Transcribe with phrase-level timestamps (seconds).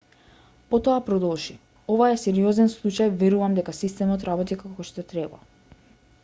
[0.69, 1.57] потоа продолжи
[1.95, 5.43] ова е сериозен случај верувам дека системот работи како што треба